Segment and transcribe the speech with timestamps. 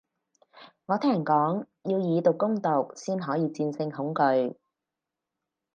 [0.87, 4.55] 我聽人講，要以毒攻毒先可以戰勝恐懼